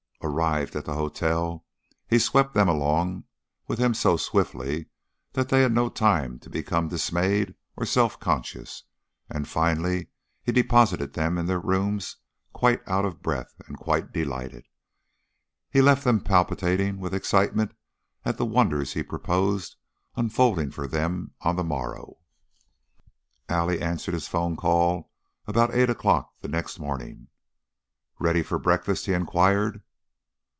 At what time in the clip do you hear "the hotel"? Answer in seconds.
0.85-1.65